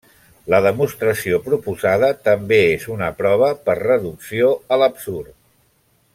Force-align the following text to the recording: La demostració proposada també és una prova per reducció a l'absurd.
La 0.51 0.59
demostració 0.67 1.39
proposada 1.49 2.09
també 2.29 2.59
és 2.79 2.89
una 2.95 3.11
prova 3.21 3.51
per 3.69 3.77
reducció 3.83 4.51
a 4.77 4.81
l'absurd. 4.85 5.31